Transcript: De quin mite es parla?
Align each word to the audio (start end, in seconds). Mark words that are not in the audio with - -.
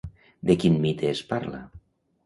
De 0.51 0.55
quin 0.63 0.79
mite 0.87 1.13
es 1.13 1.23
parla? 1.35 1.65